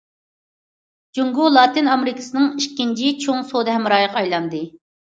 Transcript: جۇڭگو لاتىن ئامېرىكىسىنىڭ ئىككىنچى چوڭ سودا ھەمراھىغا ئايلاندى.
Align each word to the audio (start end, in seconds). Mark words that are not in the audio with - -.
جۇڭگو 1.17 1.51
لاتىن 1.57 1.91
ئامېرىكىسىنىڭ 1.93 2.49
ئىككىنچى 2.57 3.17
چوڭ 3.27 3.47
سودا 3.53 3.79
ھەمراھىغا 3.79 4.23
ئايلاندى. 4.25 4.67